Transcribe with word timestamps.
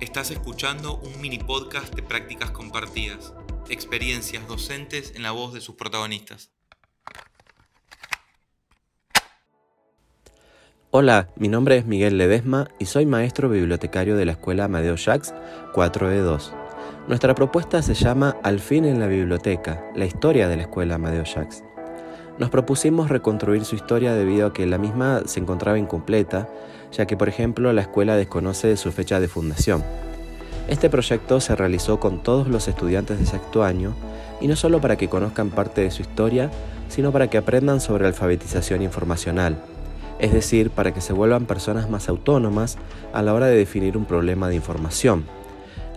Estás 0.00 0.30
escuchando 0.30 0.98
un 0.98 1.20
mini 1.20 1.38
podcast 1.38 1.92
de 1.94 2.02
prácticas 2.02 2.52
compartidas, 2.52 3.34
experiencias 3.68 4.46
docentes 4.46 5.12
en 5.16 5.24
la 5.24 5.32
voz 5.32 5.52
de 5.52 5.60
sus 5.60 5.74
protagonistas. 5.74 6.52
Hola, 10.92 11.28
mi 11.34 11.48
nombre 11.48 11.76
es 11.76 11.86
Miguel 11.86 12.18
Ledesma 12.18 12.68
y 12.78 12.86
soy 12.86 13.04
maestro 13.04 13.48
bibliotecario 13.48 14.16
de 14.16 14.26
la 14.26 14.32
Escuela 14.32 14.64
Amadeo 14.64 14.94
Jacques 14.94 15.34
4E2. 15.74 16.52
Nuestra 17.08 17.34
propuesta 17.34 17.82
se 17.82 17.94
llama 17.94 18.36
Al 18.44 18.60
fin 18.60 18.84
en 18.84 19.00
la 19.00 19.08
biblioteca, 19.08 19.90
la 19.96 20.06
historia 20.06 20.46
de 20.46 20.56
la 20.56 20.62
Escuela 20.62 20.94
Amadeo 20.94 21.24
Jacques. 21.24 21.64
Nos 22.38 22.50
propusimos 22.50 23.08
reconstruir 23.08 23.64
su 23.64 23.76
historia 23.76 24.12
debido 24.12 24.48
a 24.48 24.52
que 24.52 24.66
la 24.66 24.76
misma 24.76 25.22
se 25.24 25.40
encontraba 25.40 25.78
incompleta, 25.78 26.48
ya 26.92 27.06
que 27.06 27.16
por 27.16 27.30
ejemplo 27.30 27.72
la 27.72 27.80
escuela 27.80 28.14
desconoce 28.14 28.76
su 28.76 28.92
fecha 28.92 29.20
de 29.20 29.28
fundación. 29.28 29.82
Este 30.68 30.90
proyecto 30.90 31.40
se 31.40 31.56
realizó 31.56 31.98
con 31.98 32.22
todos 32.22 32.46
los 32.48 32.68
estudiantes 32.68 33.18
de 33.18 33.24
sexto 33.24 33.64
año 33.64 33.94
y 34.40 34.48
no 34.48 34.56
solo 34.56 34.82
para 34.82 34.96
que 34.96 35.08
conozcan 35.08 35.48
parte 35.48 35.80
de 35.80 35.90
su 35.90 36.02
historia, 36.02 36.50
sino 36.88 37.10
para 37.10 37.30
que 37.30 37.38
aprendan 37.38 37.80
sobre 37.80 38.06
alfabetización 38.06 38.82
informacional, 38.82 39.56
es 40.18 40.32
decir, 40.32 40.70
para 40.70 40.92
que 40.92 41.00
se 41.00 41.14
vuelvan 41.14 41.46
personas 41.46 41.88
más 41.88 42.08
autónomas 42.10 42.76
a 43.14 43.22
la 43.22 43.32
hora 43.32 43.46
de 43.46 43.56
definir 43.56 43.96
un 43.96 44.04
problema 44.04 44.48
de 44.48 44.56
información, 44.56 45.24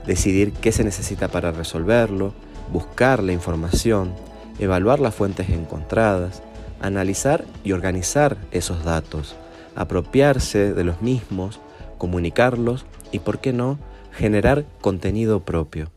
decidir 0.05 0.53
qué 0.53 0.71
se 0.71 0.85
necesita 0.85 1.27
para 1.27 1.51
resolverlo, 1.51 2.33
buscar 2.71 3.23
la 3.23 3.33
información, 3.33 4.13
evaluar 4.59 4.99
las 4.99 5.15
fuentes 5.15 5.49
encontradas, 5.49 6.43
analizar 6.81 7.45
y 7.63 7.71
organizar 7.71 8.37
esos 8.51 8.83
datos, 8.83 9.35
apropiarse 9.75 10.73
de 10.73 10.83
los 10.83 11.01
mismos, 11.01 11.59
comunicarlos 11.97 12.85
y, 13.11 13.19
por 13.19 13.39
qué 13.39 13.53
no, 13.53 13.79
generar 14.11 14.65
contenido 14.81 15.41
propio. 15.41 15.91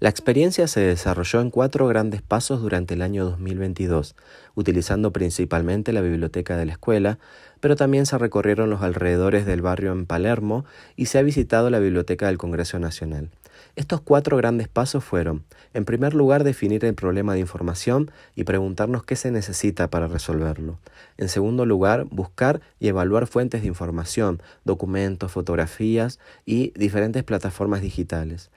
La 0.00 0.08
experiencia 0.08 0.66
se 0.66 0.80
desarrolló 0.80 1.42
en 1.42 1.50
cuatro 1.50 1.86
grandes 1.86 2.22
pasos 2.22 2.62
durante 2.62 2.94
el 2.94 3.02
año 3.02 3.26
2022, 3.26 4.16
utilizando 4.54 5.12
principalmente 5.12 5.92
la 5.92 6.00
biblioteca 6.00 6.56
de 6.56 6.64
la 6.64 6.72
escuela, 6.72 7.18
pero 7.60 7.76
también 7.76 8.06
se 8.06 8.16
recorrieron 8.16 8.70
los 8.70 8.80
alrededores 8.80 9.44
del 9.44 9.60
barrio 9.60 9.92
en 9.92 10.06
Palermo 10.06 10.64
y 10.96 11.06
se 11.06 11.18
ha 11.18 11.22
visitado 11.22 11.68
la 11.68 11.80
biblioteca 11.80 12.28
del 12.28 12.38
Congreso 12.38 12.78
Nacional. 12.78 13.28
Estos 13.76 14.00
cuatro 14.00 14.36
grandes 14.36 14.68
pasos 14.68 15.04
fueron, 15.04 15.44
en 15.74 15.84
primer 15.84 16.14
lugar, 16.14 16.44
definir 16.44 16.84
el 16.84 16.94
problema 16.94 17.34
de 17.34 17.40
información 17.40 18.10
y 18.34 18.44
preguntarnos 18.44 19.04
qué 19.04 19.16
se 19.16 19.30
necesita 19.30 19.88
para 19.88 20.08
resolverlo. 20.08 20.78
En 21.16 21.28
segundo 21.28 21.66
lugar, 21.66 22.06
buscar 22.10 22.60
y 22.78 22.88
evaluar 22.88 23.26
fuentes 23.26 23.62
de 23.62 23.68
información, 23.68 24.42
documentos, 24.64 25.32
fotografías 25.32 26.18
y 26.44 26.72
diferentes 26.78 27.24
plataformas 27.24 27.82
digitales. 27.82 28.50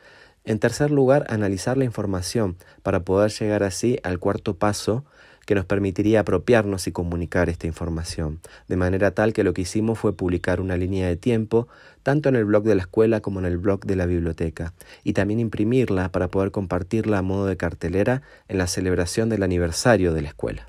En 0.46 0.60
tercer 0.60 0.92
lugar, 0.92 1.26
analizar 1.30 1.78
la 1.78 1.86
información 1.86 2.58
para 2.82 3.04
poder 3.04 3.32
llegar 3.32 3.64
así 3.64 4.00
al 4.04 4.20
cuarto 4.20 4.58
paso 4.58 5.06
que 5.46 5.56
nos 5.56 5.66
permitiría 5.66 6.22
apropiarnos 6.22 6.88
y 6.88 6.92
comunicar 6.92 7.50
esta 7.50 7.68
información, 7.68 8.40
de 8.68 8.78
manera 8.78 9.12
tal 9.12 9.34
que 9.34 9.44
lo 9.44 9.54
que 9.54 9.62
hicimos 9.62 10.00
fue 10.00 10.16
publicar 10.16 10.62
una 10.62 10.78
línea 10.78 11.08
de 11.08 11.18
tiempo 11.18 11.68
tanto 12.04 12.30
en 12.30 12.36
el 12.36 12.46
blog 12.46 12.64
de 12.64 12.76
la 12.76 12.82
escuela 12.82 13.22
como 13.22 13.40
en 13.40 13.46
el 13.46 13.58
blog 13.58 13.86
de 13.86 13.96
la 13.96 14.06
biblioteca, 14.06 14.74
y 15.04 15.14
también 15.14 15.40
imprimirla 15.40 16.10
para 16.10 16.28
poder 16.28 16.52
compartirla 16.52 17.20
a 17.20 17.22
modo 17.22 17.46
de 17.46 17.58
cartelera 17.58 18.22
en 18.48 18.58
la 18.58 18.68
celebración 18.68 19.30
del 19.30 19.44
aniversario 19.44 20.14
de 20.14 20.22
la 20.22 20.28
escuela. 20.30 20.68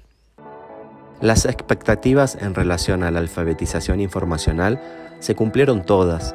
Las 1.20 1.44
expectativas 1.44 2.36
en 2.40 2.54
relación 2.54 3.02
a 3.02 3.10
la 3.10 3.20
alfabetización 3.20 4.00
informacional 4.00 4.80
se 5.20 5.34
cumplieron 5.34 5.84
todas, 5.84 6.34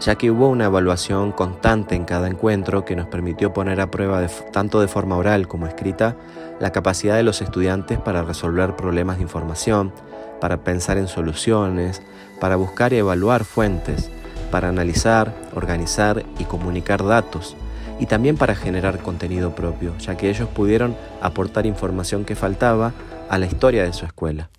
ya 0.00 0.16
que 0.16 0.30
hubo 0.30 0.48
una 0.48 0.66
evaluación 0.66 1.32
constante 1.32 1.94
en 1.94 2.04
cada 2.04 2.28
encuentro 2.28 2.84
que 2.84 2.96
nos 2.96 3.06
permitió 3.06 3.52
poner 3.52 3.80
a 3.80 3.90
prueba 3.90 4.26
tanto 4.52 4.80
de 4.80 4.88
forma 4.88 5.16
oral 5.16 5.48
como 5.48 5.66
escrita 5.66 6.16
la 6.60 6.72
capacidad 6.72 7.16
de 7.16 7.22
los 7.22 7.42
estudiantes 7.42 7.98
para 7.98 8.22
resolver 8.22 8.76
problemas 8.76 9.16
de 9.16 9.22
información, 9.22 9.92
para 10.40 10.58
pensar 10.58 10.98
en 10.98 11.08
soluciones, 11.08 12.02
para 12.40 12.56
buscar 12.56 12.92
y 12.92 12.98
evaluar 12.98 13.44
fuentes, 13.44 14.10
para 14.50 14.68
analizar, 14.68 15.34
organizar 15.54 16.24
y 16.38 16.44
comunicar 16.44 17.04
datos, 17.04 17.56
y 17.98 18.06
también 18.06 18.36
para 18.36 18.54
generar 18.54 18.98
contenido 18.98 19.54
propio, 19.54 19.96
ya 19.98 20.16
que 20.16 20.28
ellos 20.28 20.48
pudieron 20.48 20.96
aportar 21.20 21.66
información 21.66 22.24
que 22.24 22.36
faltaba 22.36 22.92
a 23.28 23.38
la 23.38 23.46
historia 23.46 23.84
de 23.84 23.92
su 23.92 24.04
escuela. 24.04 24.50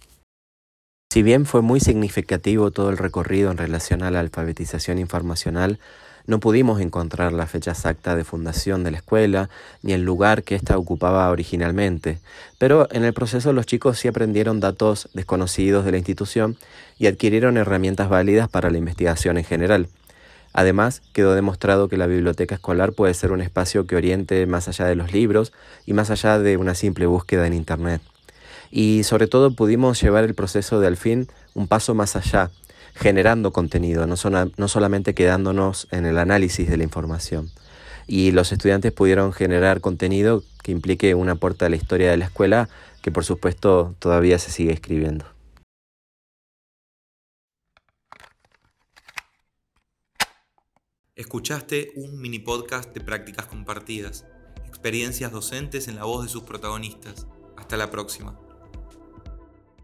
Si 1.09 1.23
bien 1.23 1.45
fue 1.45 1.62
muy 1.62 1.79
significativo 1.79 2.69
todo 2.69 2.90
el 2.90 2.97
recorrido 2.97 3.50
en 3.50 3.57
relación 3.57 4.03
a 4.03 4.12
la 4.12 4.19
alfabetización 4.19 5.00
informacional, 5.00 5.79
no 6.25 6.41
pudimos 6.41 6.81
encontrar 6.81 7.31
la 7.31 7.47
fecha 7.47 7.72
exacta 7.72 8.16
de 8.16 8.25
fundación 8.25 8.84
de 8.84 8.91
la 8.91 8.97
escuela 8.97 9.50
ni 9.81 9.94
el 9.94 10.03
lugar 10.03 10.44
que 10.44 10.56
ésta 10.56 10.78
ocupaba 10.78 11.31
originalmente, 11.31 12.19
pero 12.59 12.90
en 12.91 13.06
el 13.06 13.13
proceso 13.13 13.53
los 13.53 13.66
chicos 13.66 13.97
sí 13.97 14.09
aprendieron 14.09 14.59
datos 14.59 15.09
desconocidos 15.13 15.85
de 15.85 15.91
la 15.91 15.97
institución 15.97 16.57
y 17.00 17.07
adquirieron 17.07 17.56
herramientas 17.56 18.09
válidas 18.09 18.50
para 18.50 18.69
la 18.69 18.78
investigación 18.78 19.38
en 19.38 19.45
general. 19.45 19.88
Además, 20.51 21.01
quedó 21.13 21.35
demostrado 21.35 21.88
que 21.88 21.97
la 21.97 22.07
biblioteca 22.07 22.56
escolar 22.56 22.91
puede 22.91 23.13
ser 23.13 23.31
un 23.31 23.41
espacio 23.41 23.88
que 23.88 23.95
oriente 23.95 24.45
más 24.45 24.68
allá 24.68 24.85
de 24.85 24.95
los 24.95 25.13
libros 25.13 25.53
y 25.85 25.94
más 25.94 26.12
allá 26.12 26.38
de 26.38 26.57
una 26.57 26.75
simple 26.75 27.06
búsqueda 27.06 27.47
en 27.47 27.53
Internet 27.53 28.01
y 28.72 29.03
sobre 29.03 29.28
todo 29.28 29.51
pudimos 29.51 30.01
llevar 30.01 30.23
el 30.23 30.35
proceso 30.35 30.79
de 30.79 30.88
al 30.88 30.97
fin 30.97 31.28
un 31.53 31.67
paso 31.67 31.95
más 31.95 32.16
allá, 32.16 32.51
generando 32.94 33.51
contenido, 33.51 34.07
no, 34.07 34.16
no 34.57 34.67
solamente 34.67 35.13
quedándonos 35.13 35.88
en 35.91 36.05
el 36.05 36.17
análisis 36.17 36.69
de 36.69 36.77
la 36.77 36.83
información. 36.83 37.50
Y 38.07 38.31
los 38.31 38.51
estudiantes 38.51 38.94
pudieron 38.94 39.33
generar 39.33 39.81
contenido 39.81 40.44
que 40.63 40.72
implique 40.72 41.13
un 41.13 41.29
aporte 41.29 41.66
a 41.66 41.69
la 41.69 41.75
historia 41.75 42.09
de 42.09 42.17
la 42.17 42.25
escuela 42.25 42.69
que 43.01 43.11
por 43.11 43.23
supuesto 43.23 43.95
todavía 44.00 44.39
se 44.39 44.51
sigue 44.51 44.73
escribiendo. 44.73 45.25
Escuchaste 51.16 51.94
un 51.95 52.22
mini 52.22 52.38
podcast 52.38 52.94
de 52.94 53.01
prácticas 53.01 53.47
compartidas, 53.47 54.25
experiencias 54.67 55.31
docentes 55.31 55.88
en 55.88 55.95
la 55.95 56.03
voz 56.03 56.23
de 56.23 56.29
sus 56.29 56.44
protagonistas. 56.44 57.25
Hasta 57.57 57.75
la 57.75 57.89
próxima. 57.89 58.39